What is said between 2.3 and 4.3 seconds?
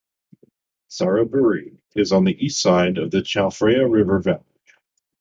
east side of the Chao Phraya River